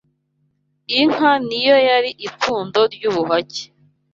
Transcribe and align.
Inka 0.99 1.31
ni 1.47 1.59
yo 1.67 1.77
yari 1.89 2.11
ipfundo 2.27 2.79
ry 2.93 3.03
’ubuhake 3.09 3.63